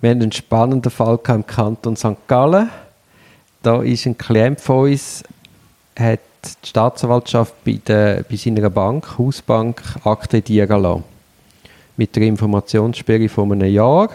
Wir 0.00 0.10
haben 0.10 0.22
einen 0.22 0.30
spannenden 0.30 0.92
Fall 0.92 1.18
im 1.26 1.44
Kanton 1.44 1.96
St. 1.96 2.28
Gallen. 2.28 2.70
Da 3.62 3.82
ist 3.82 4.06
ein 4.06 4.16
Klient 4.16 4.60
von 4.60 4.90
uns, 4.90 5.24
hat 5.98 6.20
die 6.44 6.68
Staatsanwaltschaft 6.68 7.52
bei, 7.64 7.80
der, 7.84 8.22
bei 8.22 8.36
seiner 8.36 8.70
Bank, 8.70 9.18
Hausbank, 9.18 9.82
akkreditieren 10.04 10.82
lassen. 10.82 11.02
Mit 11.96 12.14
der 12.14 12.22
Informationssperre 12.22 13.28
von 13.28 13.50
einem 13.50 13.72
Jahr. 13.72 14.08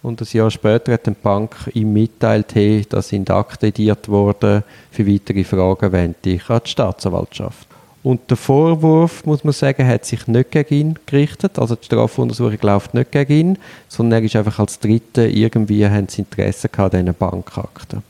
Und 0.00 0.20
ein 0.20 0.28
Jahr 0.30 0.50
später 0.50 0.92
hat 0.92 1.06
die 1.06 1.10
Bank 1.10 1.56
ihm 1.74 1.92
mitteilt, 1.92 2.54
hey, 2.54 2.86
da 2.88 3.02
sind 3.02 3.30
akkreditiert 3.30 4.08
worden, 4.08 4.62
für 4.92 5.06
weitere 5.12 5.42
Fragen 5.42 5.90
wende 5.90 6.30
ich 6.30 6.48
an 6.48 6.60
die 6.64 6.70
Staatsanwaltschaft. 6.70 7.66
Und 8.02 8.30
der 8.30 8.38
Vorwurf, 8.38 9.26
muss 9.26 9.44
man 9.44 9.52
sagen, 9.52 9.86
hat 9.86 10.06
sich 10.06 10.26
nicht 10.26 10.50
gegen 10.50 10.74
ihn 10.74 10.98
gerichtet. 11.04 11.58
Also 11.58 11.74
die 11.74 11.84
Strafuntersuchung 11.84 12.58
läuft 12.62 12.94
nicht 12.94 13.12
gegen 13.12 13.32
ihn, 13.32 13.58
sondern 13.88 14.22
er 14.22 14.26
ist 14.26 14.36
einfach 14.36 14.58
als 14.58 14.78
Dritter 14.78 15.26
irgendwie 15.26 15.86
haben 15.86 16.08
sie 16.08 16.22
Interesse 16.22 16.68
gehabt 16.70 16.94
an 16.94 17.04
diesen 17.04 17.18
Bankakten. 17.18 18.02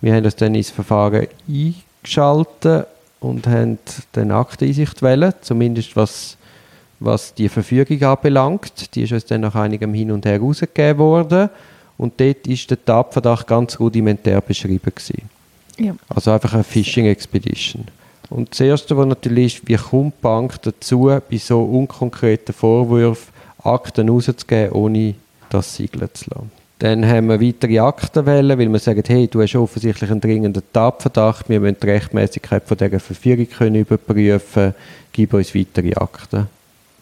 Wir 0.00 0.14
haben 0.14 0.24
uns 0.24 0.36
dann 0.36 0.54
ins 0.54 0.70
Verfahren 0.70 1.28
eingeschaltet 1.48 2.86
und 3.20 3.46
haben 3.46 3.78
den 4.16 4.32
Akteneinsicht 4.32 5.00
wählen, 5.02 5.32
zumindest 5.40 5.94
was, 5.94 6.36
was 6.98 7.32
die 7.32 7.48
Verfügung 7.48 8.02
anbelangt. 8.02 8.94
Die 8.94 9.02
ist 9.02 9.12
uns 9.12 9.26
dann 9.26 9.42
nach 9.42 9.54
einigem 9.54 9.94
Hin 9.94 10.10
und 10.10 10.26
Her 10.26 10.40
rausgegeben 10.40 10.98
worden. 10.98 11.50
Und 11.98 12.20
dort 12.20 12.46
ist 12.46 12.68
der 12.68 12.84
Tatverdacht 12.84 13.46
ganz 13.46 13.78
rudimentär 13.78 14.40
beschrieben 14.40 14.92
gewesen. 14.94 15.30
Ja. 15.78 15.94
Also 16.08 16.32
einfach 16.32 16.52
eine 16.52 16.64
Phishing 16.64 17.06
Expedition. 17.06 17.86
Und 18.28 18.50
das 18.50 18.60
Erste, 18.60 18.96
was 18.96 19.06
natürlich 19.06 19.58
ist, 19.58 19.68
wie 19.68 19.76
kommt 19.76 20.14
die 20.14 20.22
Bank 20.22 20.62
dazu, 20.62 21.10
bei 21.30 21.36
so 21.38 21.62
unkonkreten 21.62 22.54
Vorwürfen 22.54 23.32
Akten 23.62 24.08
rauszugeben, 24.08 24.72
ohne 24.72 25.14
das 25.50 25.74
siegeln 25.74 26.08
zu 26.12 26.30
lassen. 26.30 26.50
Dann 26.78 27.06
haben 27.06 27.28
wir 27.28 27.40
weitere 27.40 27.78
Akten 27.78 28.26
wählen, 28.26 28.58
weil 28.58 28.68
wir 28.68 28.78
sagen, 28.78 29.02
hey, 29.06 29.26
du 29.26 29.40
hast 29.40 29.56
offensichtlich 29.56 30.10
einen 30.10 30.20
dringenden 30.20 30.62
Tatverdacht, 30.72 31.48
wir 31.48 31.58
müssen 31.58 31.78
die 31.82 31.86
Rechtmäßigkeit 31.86 32.64
von 32.64 32.76
dieser 32.76 33.00
Verfügung 33.00 33.48
können 33.48 33.76
überprüfen, 33.76 34.74
gib 35.12 35.32
uns 35.32 35.54
weitere 35.54 35.94
Akten. 35.94 36.48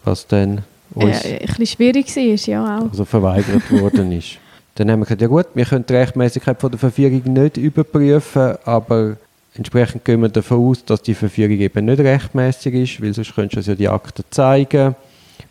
Was 0.05 0.27
dann 0.27 0.63
uns 0.93 1.25
äh, 1.25 1.39
ein 1.39 1.45
bisschen 1.47 1.65
schwierig 1.65 2.15
war, 2.15 2.23
ja 2.23 2.77
auch. 2.79 2.89
Also 2.89 3.05
verweigert 3.05 3.69
worden 3.71 4.11
ist. 4.11 4.37
Dann 4.75 4.91
haben 4.91 4.99
wir 4.99 5.05
gesagt, 5.05 5.21
ja 5.21 5.27
gut, 5.27 5.47
wir 5.53 5.65
können 5.65 5.85
die 5.87 5.93
Rechtmäßigkeit 5.93 6.59
von 6.59 6.69
der 6.69 6.79
Verfügung 6.79 7.33
nicht 7.33 7.55
überprüfen, 7.55 8.55
aber 8.65 9.15
Entsprechend 9.57 10.03
gehen 10.03 10.21
wir 10.21 10.29
davon 10.29 10.69
aus, 10.69 10.83
dass 10.83 11.01
die 11.01 11.13
Verfügung 11.13 11.57
eben 11.57 11.85
nicht 11.85 11.99
rechtmäßig 11.99 12.73
ist, 12.73 13.01
weil 13.01 13.13
sonst 13.13 13.33
könntest 13.33 13.67
du 13.67 13.71
ja 13.71 13.75
die 13.75 13.87
Akte 13.87 14.23
zeigen. 14.29 14.95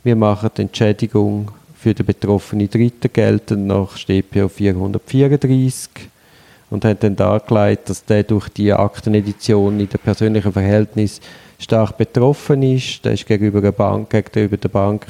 Wir 0.03 0.15
machen 0.15 0.51
die 0.57 0.63
Entschädigung 0.63 1.51
für 1.75 1.95
den 1.95 2.05
betroffenen 2.05 2.69
Dritten 2.69 3.11
geltend 3.11 3.67
nach 3.67 3.97
StPO 3.97 4.49
434 4.49 5.89
und 6.69 6.85
haben 6.85 6.99
dann 7.01 7.17
dargelegt, 7.17 7.89
dass 7.89 8.05
der 8.05 8.25
durch 8.25 8.49
die 8.51 8.75
Aktenedition 8.75 9.81
in 9.81 9.89
dem 9.89 10.01
persönlichen 10.01 10.53
Verhältnis 10.53 11.21
stark 11.59 11.97
betroffen 11.97 12.63
ist. 12.63 13.05
Der 13.07 13.13
ist 13.13 13.27
gegenüber 13.27 13.63
der 13.63 13.73
Bank, 13.73 14.11
gegenüber 14.11 14.59
der 14.59 14.69
Bank 14.69 15.07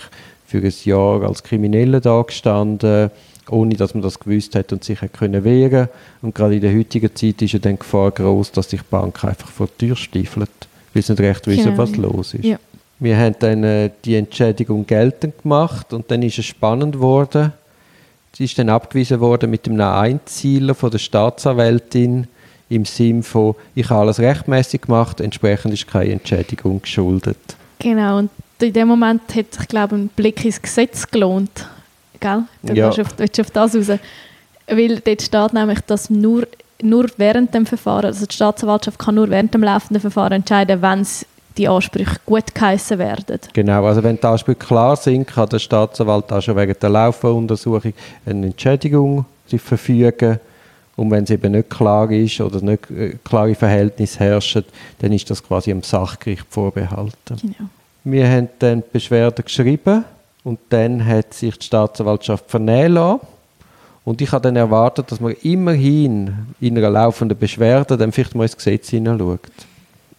für 0.47 0.59
ein 0.59 0.75
Jahr 0.85 1.25
als 1.25 1.43
Krimineller 1.43 2.01
dagestanden 2.01 3.11
ohne 3.49 3.75
dass 3.75 3.95
man 3.95 4.03
das 4.03 4.19
gewusst 4.19 4.55
hat 4.55 4.73
und 4.73 4.85
sich 4.85 5.01
hat 5.03 5.13
können 5.13 5.45
wehren 5.45 5.89
Und 6.23 6.35
gerade 6.35 6.57
in 6.57 6.61
der 6.61 6.75
heutigen 6.75 7.15
Zeit 7.15 7.43
ist 7.43 7.53
ja 7.53 7.59
dann 7.59 7.75
die 7.75 7.79
Gefahr 7.81 8.11
groß, 8.11 8.53
dass 8.53 8.71
sich 8.71 8.81
die 8.81 8.87
Bank 8.91 9.25
einfach 9.25 9.49
vor 9.49 9.69
die 9.69 9.87
Tür 9.87 9.97
stiefelt, 9.97 10.51
weil 10.93 11.03
sie 11.03 11.13
nicht 11.13 11.21
recht 11.21 11.47
wissen, 11.47 11.65
genau. 11.65 11.79
was 11.79 11.97
los 11.97 12.35
ist. 12.35 12.45
Ja. 12.45 12.59
Wir 13.01 13.19
haben 13.19 13.37
dann 13.39 13.65
äh, 13.65 13.91
die 14.05 14.15
Entschädigung 14.15 14.87
geltend 14.87 15.43
gemacht 15.43 15.93
und 15.93 16.11
dann 16.11 16.23
ist 16.23 16.39
es 16.39 16.47
spannend 16.47 16.95
geworden. 16.95 17.53
Sie 18.33 18.45
ist 18.45 18.59
dann 18.59 18.69
abgewiesen 18.69 19.21
worden 19.21 19.51
mit 19.51 19.69
einem 19.69 19.81
Einzieler 19.81 20.75
von 20.75 20.91
der 20.91 20.99
Staatsanwältin 20.99 22.27
im 22.69 22.85
Sinn 22.85 23.23
von, 23.23 23.55
ich 23.75 23.91
habe 23.91 24.01
alles 24.01 24.19
rechtmäßig 24.19 24.83
gemacht, 24.83 25.21
entsprechend 25.21 25.75
ist 25.75 25.87
keine 25.87 26.13
Entschädigung 26.13 26.81
geschuldet. 26.81 27.37
Genau, 27.79 28.19
und 28.19 28.31
in 28.61 28.73
dem 28.73 28.89
Moment 28.89 29.23
hat 29.35 29.53
sich, 29.53 29.69
glaube 29.69 29.97
ich, 29.97 30.03
ein 30.03 30.09
Blick 30.09 30.45
ins 30.45 30.63
Gesetz 30.63 31.07
gelohnt 31.07 31.69
gell? 32.25 32.43
Du 32.63 32.73
ja. 32.73 32.89
auf, 32.89 33.19
willst 33.19 33.41
auf 33.41 33.51
das 33.51 33.77
raus. 33.77 33.99
Weil 34.67 34.99
dort 35.01 35.23
steht 35.23 35.53
nämlich, 35.53 35.81
dass 35.83 36.09
nur, 36.09 36.47
nur 36.83 37.07
während 37.19 37.55
dem 37.55 37.67
Verfahren, 37.67 38.07
also 38.07 38.25
die 38.25 38.35
Staatsanwaltschaft 38.35 38.99
kann 38.99 39.17
nur 39.17 39.29
während 39.29 39.53
dem 39.53 39.63
laufenden 39.63 40.01
Verfahren 40.01 40.33
entscheiden, 40.33 40.81
wenn 40.81 41.07
die 41.57 41.69
Ansprüche 41.69 42.17
gut 42.25 42.55
geheissen 42.55 42.99
werden. 42.99 43.39
Genau, 43.53 43.85
also 43.85 44.03
wenn 44.03 44.17
die 44.17 44.25
Ansprüche 44.25 44.59
klar 44.59 44.97
sind, 44.97 45.27
kann 45.27 45.49
der 45.51 45.59
Staatsanwalt 45.59 46.33
auch 46.33 46.41
schon 46.41 46.57
wegen 46.57 46.75
der 46.81 46.91
laufenden 46.91 47.39
Untersuchung 47.39 47.93
eine 48.27 48.47
Entschädigung 48.47 49.27
verfügen. 49.47 50.41
Und 50.97 51.11
wenn 51.11 51.25
es 51.25 51.31
eben 51.31 51.53
nicht 51.53 51.71
klar 51.71 52.11
ist 52.11 52.41
oder 52.41 52.61
nicht 52.61 52.91
äh, 52.91 53.17
klare 53.25 53.55
Verhältnisse 53.55 54.21
herrschen, 54.21 54.65
dann 55.01 55.13
ist 55.13 55.29
das 55.29 55.43
quasi 55.43 55.71
dem 55.71 55.83
Sachgericht 55.83 56.47
vorbehalten. 56.49 57.37
Genau. 57.41 57.69
Wir 58.05 58.29
haben 58.29 58.49
dann 58.61 58.81
die 58.81 58.93
Beschwerde 58.93 59.43
geschrieben 59.43 60.05
und 60.45 60.61
dann 60.69 61.05
hat 61.05 61.35
sich 61.35 61.59
die 61.59 61.67
Staatsanwaltschaft 61.67 62.51
vernehmen 62.51 62.93
lassen. 62.93 63.21
Und 64.05 64.21
ich 64.21 64.31
habe 64.33 64.43
dann 64.43 64.57
erwartet, 64.57 65.11
dass 65.11 65.19
man 65.19 65.33
immerhin 65.43 66.47
in 66.61 66.77
einer 66.77 66.91
laufenden 66.91 67.39
Beschwerde 67.39 67.97
dann 67.97 68.13
vielleicht 68.13 68.35
mal 68.35 68.45
ins 68.45 68.57
Gesetz 68.57 68.91
hineinschaut. 68.91 69.41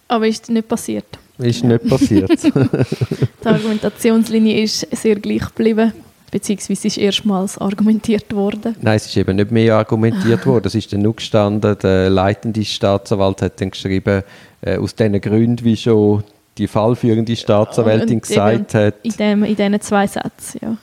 Aber 0.08 0.26
ist 0.26 0.50
nicht 0.50 0.66
passiert? 0.66 1.06
Ist 1.38 1.62
nicht 1.62 1.88
passiert. 1.88 2.30
die 2.42 3.46
Argumentationslinie 3.46 4.62
ist 4.62 4.88
sehr 4.96 5.14
gleich 5.16 5.44
geblieben, 5.46 5.92
beziehungsweise 6.32 6.88
ist 6.88 6.98
erstmals 6.98 7.58
argumentiert 7.58 8.34
worden. 8.34 8.74
Nein, 8.80 8.96
es 8.96 9.06
ist 9.06 9.16
eben 9.16 9.36
nicht 9.36 9.52
mehr 9.52 9.76
argumentiert 9.76 10.44
worden. 10.46 10.66
Es 10.66 10.74
ist 10.74 10.92
dann 10.92 11.02
nur 11.02 11.14
gestanden, 11.14 11.76
der 11.80 12.10
leitende 12.10 12.64
Staatsanwalt 12.64 13.42
hat 13.42 13.60
dann 13.60 13.70
geschrieben, 13.70 14.24
äh, 14.62 14.78
aus 14.78 14.96
diesen 14.96 15.20
Gründen, 15.20 15.64
wie 15.64 15.76
schon 15.76 16.24
die 16.58 16.68
fallführende 16.68 17.36
Staatsanwältin 17.36 18.20
gesagt 18.20 18.74
hat. 18.74 18.94
In, 19.02 19.12
dem, 19.12 19.44
in 19.44 19.56
diesen 19.56 19.80
zwei 19.80 20.06
Sätzen, 20.06 20.60
ja. 20.62 20.76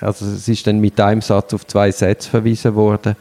Also 0.00 0.26
es 0.26 0.46
ist 0.46 0.66
dann 0.66 0.78
mit 0.78 1.00
einem 1.00 1.20
Satz 1.20 1.52
auf 1.54 1.66
zwei 1.66 1.90
Sätze 1.90 2.30
verwiesen 2.30 2.74
worden. 2.74 3.16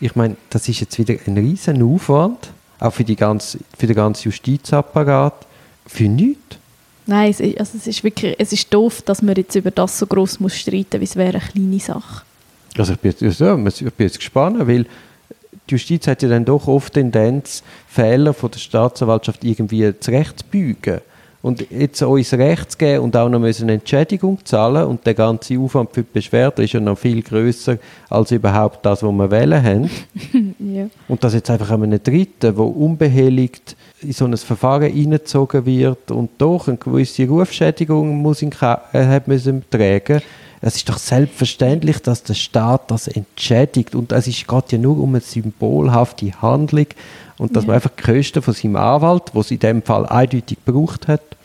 Ich 0.00 0.14
meine, 0.16 0.36
das 0.50 0.68
ist 0.68 0.80
jetzt 0.80 0.98
wieder 0.98 1.14
ein 1.26 1.36
riesen 1.36 1.82
Aufwand, 1.82 2.50
auch 2.80 2.92
für, 2.92 3.04
die 3.04 3.16
ganze, 3.16 3.58
für 3.76 3.86
den 3.86 3.96
ganzen 3.96 4.24
Justizapparat, 4.24 5.46
für 5.86 6.04
nichts. 6.04 6.40
Nein, 7.06 7.30
es 7.30 7.40
ist, 7.40 7.58
also 7.60 7.78
es 7.78 7.86
ist 7.86 8.02
wirklich, 8.02 8.34
es 8.38 8.52
ist 8.52 8.72
doof, 8.72 9.02
dass 9.02 9.22
man 9.22 9.36
jetzt 9.36 9.54
über 9.54 9.70
das 9.70 9.98
so 9.98 10.06
groß 10.06 10.40
muss 10.40 10.56
streiten, 10.56 11.00
wie 11.00 11.04
es 11.04 11.16
wäre 11.16 11.38
eine 11.38 11.40
kleine 11.40 11.78
Sache. 11.78 12.24
Also 12.76 12.94
ich 12.94 12.98
bin, 12.98 13.14
jetzt, 13.18 13.40
ja, 13.40 13.56
ich 13.56 13.94
bin 13.94 14.06
jetzt 14.06 14.18
gespannt, 14.18 14.58
weil 14.66 14.86
die 15.68 15.74
Justiz 15.74 16.06
hat 16.06 16.22
ja 16.22 16.28
dann 16.28 16.44
doch 16.44 16.66
oft 16.66 16.92
Tendenz, 16.94 17.62
Fehler 17.88 18.34
von 18.34 18.50
der 18.50 18.58
Staatsanwaltschaft 18.58 19.44
irgendwie 19.44 19.94
zurechtbügen. 19.98 21.00
Und 21.46 21.64
jetzt 21.70 22.02
uns 22.02 22.32
Recht 22.32 22.76
geben 22.76 23.04
und 23.04 23.16
auch 23.16 23.28
noch 23.28 23.40
eine 23.40 23.72
Entschädigung 23.72 24.44
zahlen 24.44 24.84
und 24.84 25.06
der 25.06 25.14
ganze 25.14 25.56
Aufwand 25.56 25.90
für 25.92 26.02
die 26.02 26.08
Beschwerde 26.12 26.64
ist 26.64 26.72
ja 26.72 26.80
noch 26.80 26.98
viel 26.98 27.22
größer 27.22 27.78
als 28.10 28.32
überhaupt 28.32 28.84
das, 28.84 29.04
was 29.04 29.12
wir 29.12 29.30
wählen 29.30 29.62
haben. 29.62 29.90
ja. 30.58 30.88
Und 31.06 31.22
dass 31.22 31.34
jetzt 31.34 31.48
einfach 31.48 31.70
einem 31.70 32.02
Dritten, 32.02 32.56
der 32.56 32.58
unbehelligt 32.58 33.76
in 34.02 34.12
so 34.12 34.24
ein 34.24 34.36
Verfahren 34.36 34.92
eingezogen 34.92 35.64
wird 35.66 36.10
und 36.10 36.30
doch 36.38 36.66
eine 36.66 36.78
gewisse 36.78 37.28
Rufschädigung 37.28 38.16
muss 38.16 38.42
in, 38.42 38.50
äh, 38.50 39.06
hat 39.06 39.28
müssen 39.28 39.62
tragen 39.70 40.22
es 40.62 40.76
ist 40.76 40.88
doch 40.88 40.98
selbstverständlich, 40.98 41.98
dass 42.00 42.24
der 42.24 42.34
Staat 42.34 42.90
das 42.90 43.06
entschädigt 43.06 43.94
und 43.94 44.10
es 44.10 44.24
geht 44.24 44.72
ja 44.72 44.78
nur 44.78 44.98
um 44.98 45.10
eine 45.10 45.20
symbolhafte 45.20 46.32
Handlung 46.42 46.86
und 47.38 47.54
dass 47.54 47.64
ja. 47.64 47.68
man 47.68 47.74
einfach 47.76 47.90
die 47.90 48.02
Kosten 48.02 48.42
von 48.42 48.54
seinem 48.54 48.74
Anwalt, 48.74 49.30
wo 49.32 49.40
es 49.40 49.50
in 49.52 49.60
dem 49.60 49.82
Fall 49.82 50.06
eindeutig 50.06 50.58
gebraucht 50.64 51.06
hat, 51.06 51.35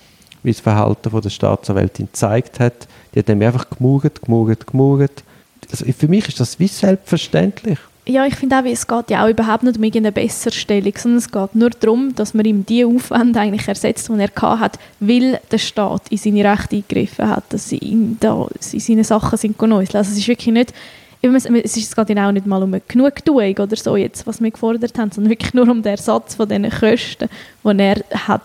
wie 0.44 0.52
das 0.52 0.60
Verhalten 0.60 1.22
der 1.22 1.30
Staatsanwältin 1.30 2.08
gezeigt 2.08 2.60
hat. 2.60 2.88
Die 3.14 3.20
hat 3.20 3.30
dann 3.30 3.42
einfach 3.44 3.70
gemurrt, 3.70 4.22
gemurrt, 4.22 4.68
gemurrt. 4.68 5.24
Also 5.72 5.86
für 5.92 6.08
mich 6.08 6.28
ist 6.28 6.40
das 6.40 6.60
wie 6.60 6.68
selbstverständlich. 6.68 7.80
Ja, 8.08 8.26
ich 8.26 8.36
finde 8.36 8.58
auch, 8.58 8.66
es 8.66 8.88
geht 8.88 9.12
ja 9.12 9.24
auch 9.24 9.30
überhaupt 9.30 9.62
nicht 9.62 9.78
um 9.78 9.84
irgendeine 9.84 10.12
Besserstellung, 10.12 10.94
sondern 10.98 11.20
es 11.20 11.32
geht 11.32 11.56
nur 11.56 11.70
darum, 11.70 12.16
dass 12.16 12.34
man 12.34 12.46
ihm 12.46 12.66
die 12.66 12.84
Aufwände 12.84 13.40
eigentlich 13.40 13.68
ersetzt, 13.68 14.10
die 14.10 14.20
er 14.20 14.60
hat, 14.60 14.80
weil 15.00 15.40
der 15.52 15.60
Staat 15.60 16.10
in 16.10 16.18
seine 16.18 16.44
Rechte 16.44 16.78
eingegriffen 16.78 17.30
hat, 17.30 17.44
dass 17.50 17.70
sie 17.70 17.78
ihn 17.78 18.18
da 18.20 18.48
in 18.72 18.80
seine 18.80 19.04
Sachen 19.04 19.38
sind 19.38 19.60
genäuselt. 19.60 19.98
Also 19.98 20.12
es 20.12 20.18
ist 20.18 20.28
wirklich 20.28 20.54
nicht, 20.54 20.74
es 21.22 21.96
geht 21.96 22.18
auch 22.18 22.32
nicht 22.32 22.48
mal 22.48 22.64
um 22.64 22.74
eine 22.74 22.82
Genugtuung 22.88 23.56
oder 23.60 23.76
so 23.76 23.96
jetzt, 23.96 24.26
was 24.26 24.42
wir 24.42 24.50
gefordert 24.50 24.98
haben, 24.98 25.12
sondern 25.12 25.30
wirklich 25.30 25.54
nur 25.54 25.70
um 25.70 25.84
den 25.84 25.92
Ersatz 25.92 26.34
von 26.34 26.50
diesen 26.50 26.72
Kosten, 26.72 27.30
die 27.64 27.80
er 27.80 28.04
hat, 28.28 28.42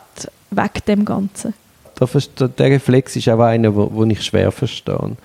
weg 0.50 0.84
dem 0.84 1.06
Ganzen 1.06 1.54
der 1.98 2.70
Reflex 2.70 3.16
ist 3.16 3.28
auch 3.28 3.40
einer, 3.40 3.74
wo, 3.74 4.04
ich 4.04 4.22
schwer 4.22 4.52
verstehe. 4.52 5.16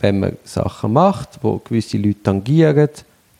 Wenn 0.00 0.20
man 0.20 0.36
Sachen 0.44 0.92
macht, 0.92 1.38
wo 1.42 1.58
gewisse 1.58 1.98
Leute 1.98 2.22
tangieren, 2.22 2.88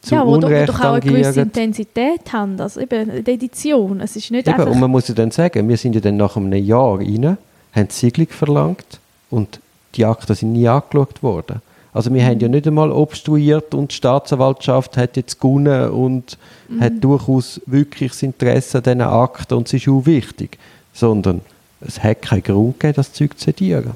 zu 0.00 0.14
ja, 0.14 0.26
wo 0.26 0.34
Unrecht 0.34 0.68
doch, 0.68 0.78
doch 0.78 0.84
auch 0.84 0.92
eine 0.94 1.00
gewisse 1.00 1.40
Intensität 1.40 2.32
haben, 2.32 2.60
also 2.60 2.80
eben 2.80 3.24
die 3.24 3.32
Edition. 3.32 4.00
Es 4.00 4.16
ist 4.16 4.30
nicht 4.30 4.46
eben, 4.46 4.58
einfach... 4.58 4.72
Und 4.72 4.80
man 4.80 4.90
muss 4.90 5.08
ja 5.08 5.14
dann 5.14 5.30
sagen, 5.30 5.68
wir 5.68 5.76
sind 5.76 5.94
ja 5.94 6.00
dann 6.00 6.16
nach 6.16 6.36
einem 6.36 6.52
Jahr 6.64 6.98
rein, 6.98 7.36
haben 7.72 7.90
Siegelung 7.90 8.28
verlangt 8.28 9.00
und 9.30 9.60
die 9.94 10.04
Akten 10.04 10.34
sind 10.34 10.52
nie 10.52 10.68
angeschaut 10.68 11.22
worden. 11.22 11.60
Also 11.92 12.12
wir 12.12 12.24
haben 12.24 12.38
ja 12.38 12.48
nicht 12.48 12.66
einmal 12.66 12.92
obstruiert 12.92 13.74
und 13.74 13.90
die 13.90 13.96
Staatsanwaltschaft 13.96 14.96
hat 14.96 15.16
jetzt 15.16 15.40
gewonnen 15.40 15.90
und 15.90 16.38
hat 16.80 16.92
durchaus 17.00 17.60
wirklich 17.66 18.12
das 18.12 18.22
Interesse 18.22 18.78
an 18.78 18.84
diesen 18.84 19.00
Akten 19.00 19.54
und 19.54 19.66
es 19.66 19.74
ist 19.74 19.88
auch 19.88 20.06
wichtig, 20.06 20.58
sondern 20.92 21.40
es 21.80 22.02
hat 22.02 22.22
keinen 22.22 22.42
Grund 22.42 22.80
gegeben, 22.80 22.96
das 22.96 23.12
Zeug 23.12 23.38
zu 23.38 23.46
zedieren. 23.46 23.92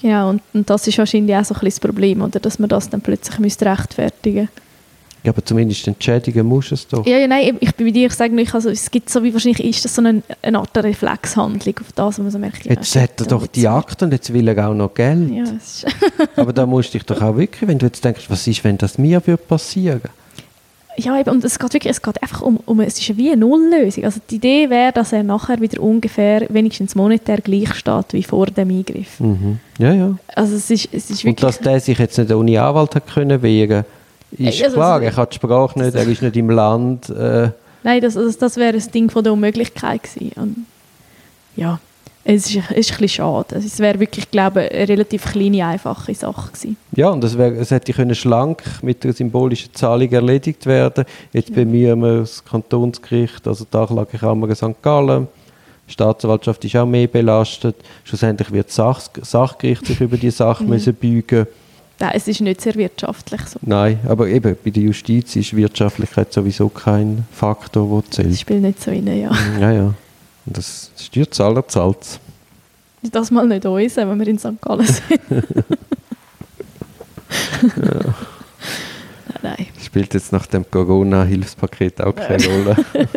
Genau, 0.00 0.30
und, 0.30 0.42
und 0.54 0.70
das 0.70 0.86
ist 0.86 0.98
wahrscheinlich 0.98 1.34
auch 1.34 1.44
so 1.44 1.54
ein 1.54 1.60
bisschen 1.60 1.80
das 1.80 1.80
Problem, 1.80 2.22
oder? 2.22 2.38
dass 2.38 2.58
man 2.58 2.68
das 2.68 2.88
dann 2.88 3.00
plötzlich 3.00 3.38
müsste 3.40 3.66
rechtfertigen 3.66 4.42
müsste. 4.42 4.62
Ja, 5.24 5.32
aber 5.32 5.44
zumindest 5.44 5.86
entschädigen 5.88 6.46
muss 6.46 6.70
es 6.70 6.86
doch. 6.86 7.04
Ja, 7.04 7.18
ja, 7.18 7.26
nein, 7.26 7.58
ich 7.60 7.74
bin 7.74 7.86
bei 7.86 7.92
dir, 7.92 8.06
ich 8.06 8.14
sage 8.14 8.34
nicht, 8.34 8.54
also 8.54 8.70
es 8.70 8.90
gibt 8.90 9.10
so 9.10 9.22
wie 9.24 9.32
wahrscheinlich 9.32 9.64
ist 9.64 9.84
das 9.84 9.94
so 9.94 10.00
eine, 10.00 10.22
eine 10.42 10.58
Art 10.58 10.76
Reflexhandlung 10.76 11.74
auf 11.80 11.92
das, 11.92 12.18
wo 12.18 12.22
man 12.22 12.30
so 12.30 12.38
merkt, 12.38 12.64
ja, 12.64 12.72
Jetzt 12.72 12.94
hat 12.94 13.20
er 13.20 13.26
doch 13.26 13.46
die 13.46 13.66
Akte 13.66 14.04
und 14.04 14.12
jetzt 14.12 14.32
will 14.32 14.46
er 14.46 14.68
auch 14.68 14.74
noch 14.74 14.94
Geld. 14.94 15.30
Ja, 15.30 15.44
Aber 16.36 16.52
da 16.52 16.66
musst 16.66 16.94
du 16.94 16.98
dich 16.98 17.06
doch 17.06 17.20
auch 17.20 17.36
wirklich, 17.36 17.68
wenn 17.68 17.78
du 17.78 17.86
jetzt 17.86 18.04
denkst, 18.04 18.26
was 18.28 18.46
ist, 18.46 18.62
wenn 18.62 18.78
das 18.78 18.96
mir 18.96 19.20
würde 19.26 19.42
passieren? 19.42 20.02
Ja 20.98 21.18
eben, 21.18 21.30
und 21.30 21.44
es 21.44 21.58
geht 21.58 21.72
wirklich, 21.74 21.90
es 21.92 22.02
geht 22.02 22.20
einfach 22.22 22.42
um, 22.42 22.58
um 22.66 22.80
es 22.80 22.98
ist 22.98 23.16
wie 23.16 23.28
eine 23.30 23.38
Nulllösung. 23.38 24.04
Also 24.04 24.20
die 24.28 24.36
Idee 24.36 24.68
wäre, 24.70 24.92
dass 24.92 25.12
er 25.12 25.22
nachher 25.22 25.60
wieder 25.60 25.80
ungefähr 25.82 26.46
wenigstens 26.50 26.94
monetär 26.94 27.40
gleich 27.40 27.74
steht 27.74 28.12
wie 28.12 28.22
vor 28.22 28.46
dem 28.46 28.70
Eingriff. 28.70 29.20
Mhm. 29.20 29.60
Ja, 29.78 29.92
ja. 29.92 30.18
Also 30.34 30.56
es 30.56 30.70
ist, 30.70 30.88
es 30.92 31.04
ist 31.10 31.24
Und 31.24 31.30
wirklich... 31.30 31.36
dass 31.40 31.58
der 31.60 31.80
sich 31.80 31.98
jetzt 31.98 32.18
nicht 32.18 32.32
ohne 32.32 32.60
Anwalt 32.62 32.94
hat 32.96 33.06
können 33.06 33.40
wehren, 33.42 33.84
ist 34.32 34.62
Also, 34.62 34.74
klar. 34.76 34.94
also- 34.94 35.06
Er 35.06 35.16
hat 35.16 35.32
die 35.32 35.36
Sprache 35.36 35.78
nicht, 35.78 35.94
er 35.94 36.06
ist 36.06 36.20
nicht 36.22 36.36
im 36.36 36.50
Land. 36.50 37.08
Äh, 37.10 37.50
Nein, 37.84 38.00
das, 38.00 38.16
also 38.16 38.36
das 38.38 38.56
wäre 38.56 38.76
ein 38.76 38.90
Ding 38.92 39.08
von 39.10 39.22
der 39.24 39.32
Unmöglichkeit 39.32 40.02
gewesen. 40.02 40.32
Und 40.36 40.66
ja, 41.56 41.78
es 42.30 42.46
ist, 42.46 42.56
ist 42.56 42.66
ein 42.66 42.74
bisschen 42.76 43.08
schade. 43.08 43.56
Es 43.56 43.78
wäre 43.78 43.98
wirklich, 43.98 44.30
glaube 44.30 44.64
ich, 44.66 44.72
eine 44.72 44.88
relativ 44.88 45.24
kleine, 45.24 45.66
einfache 45.66 46.14
Sache 46.14 46.52
gewesen. 46.52 46.76
ja, 46.94 47.08
und 47.08 47.24
es, 47.24 47.38
wär, 47.38 47.52
es 47.52 47.70
hätte 47.70 47.92
können 47.92 48.14
schlank 48.14 48.62
mit 48.82 49.02
einer 49.04 49.14
symbolischen 49.14 49.72
Zahlung 49.74 50.10
erledigt 50.12 50.66
werden. 50.66 51.04
Jetzt 51.32 51.54
bemühen 51.54 52.00
wir 52.00 52.18
das 52.20 52.44
Kantonsgericht, 52.44 53.48
also 53.48 53.64
die 53.64 53.76
Anklagekammer 53.76 54.54
St. 54.54 54.82
Gallen. 54.82 55.26
Die 55.88 55.92
Staatsanwaltschaft 55.94 56.62
ist 56.66 56.76
auch 56.76 56.84
mehr 56.84 57.06
belastet. 57.06 57.76
Schlussendlich 58.04 58.52
wird 58.52 58.68
das 58.68 58.74
Sach 58.74 59.08
Sachgericht 59.22 59.86
sich 59.86 59.98
über 60.00 60.18
die 60.18 60.30
Sache 60.30 60.62
Mhm. 60.64 60.68
müssen 60.70 60.94
beugen 60.94 61.46
Nein, 62.00 62.12
es 62.14 62.28
ist 62.28 62.40
nicht 62.42 62.60
sehr 62.60 62.74
wirtschaftlich 62.74 63.40
so. 63.40 63.58
Nein, 63.62 63.98
aber 64.06 64.28
eben, 64.28 64.54
bei 64.62 64.70
der 64.70 64.82
Justiz 64.82 65.34
ist 65.34 65.56
Wirtschaftlichkeit 65.56 66.32
sowieso 66.32 66.68
kein 66.68 67.24
Faktor, 67.32 67.88
der 67.88 68.02
Das 68.02 68.10
zählt. 68.10 68.38
spielt 68.38 68.62
nicht 68.62 68.80
so 68.82 68.90
rein, 68.90 69.06
ja. 69.06 69.30
Ja, 69.58 69.72
ja. 69.72 69.94
Und 70.48 70.56
das 70.56 70.90
Steuerzahler 70.96 71.68
zahlt 71.68 72.00
es. 72.00 72.18
Das 73.12 73.30
mal 73.30 73.46
nicht 73.46 73.66
uns, 73.66 73.96
wenn 73.96 74.18
wir 74.18 74.26
in 74.26 74.38
St. 74.38 74.60
Gallen 74.62 74.86
sind. 74.86 75.20
Nein, 77.82 78.14
nein. 79.42 79.66
Spielt 79.78 80.14
jetzt 80.14 80.32
nach 80.32 80.46
dem 80.46 80.68
Corona-Hilfspaket 80.70 82.00
auch 82.00 82.14
keine 82.14 82.46
Rolle. 82.46 82.76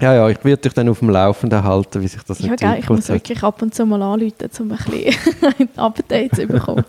ja, 0.00 0.14
ja, 0.14 0.28
ich 0.28 0.44
werde 0.44 0.62
dich 0.62 0.74
dann 0.74 0.88
auf 0.88 1.00
dem 1.00 1.10
Laufenden 1.10 1.64
halten, 1.64 2.00
wie 2.00 2.06
sich 2.06 2.22
das 2.22 2.38
Ja, 2.38 2.54
gell, 2.54 2.76
ich 2.78 2.88
muss 2.88 3.00
entwickelt 3.00 3.28
wirklich 3.28 3.42
ab 3.42 3.60
und 3.62 3.74
zu 3.74 3.84
mal 3.84 4.00
anrufen, 4.00 4.48
um 4.60 4.70
ein 4.70 4.78
bisschen 4.78 5.14
ein 5.58 5.68
Update 5.76 6.36
zu 6.36 6.46
bekommen. 6.46 6.84